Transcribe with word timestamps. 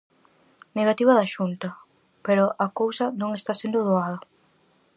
Negativa 0.79 1.17
da 1.19 1.31
Xunta, 1.33 1.69
pero 2.25 2.45
a 2.65 2.67
cousa 2.79 3.05
non 3.21 3.29
está 3.33 3.51
sendo 3.61 3.79
doada. 3.87 4.17